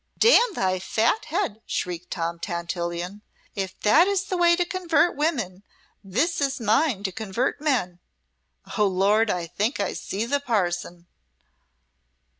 "'Damn 0.17 0.53
thy 0.55 0.79
fat 0.79 1.25
head,'" 1.25 1.61
shrieked 1.67 2.09
Tom 2.09 2.39
Tantillion, 2.39 3.21
"'If 3.53 3.79
that 3.81 4.07
is 4.07 4.23
thy 4.23 4.35
way 4.35 4.55
to 4.55 4.65
convert 4.65 5.15
women, 5.15 5.61
this 6.03 6.41
is 6.41 6.59
mine 6.59 7.03
to 7.03 7.11
convert 7.11 7.61
men.' 7.61 7.99
Oh, 8.79 8.87
Lord! 8.87 9.29
I 9.29 9.45
think 9.45 9.79
I 9.79 9.93
see 9.93 10.25
the 10.25 10.39
parson!" 10.39 11.05